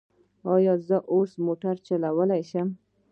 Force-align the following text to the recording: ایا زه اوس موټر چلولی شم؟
ایا 0.53 0.73
زه 0.87 0.97
اوس 1.13 1.31
موټر 1.45 1.75
چلولی 1.87 2.41
شم؟ 2.49 2.67